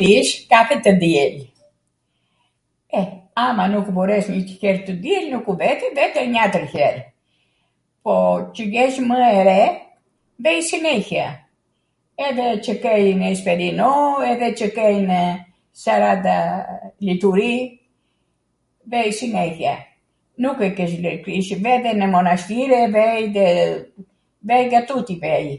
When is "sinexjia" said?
10.70-11.28, 19.20-19.74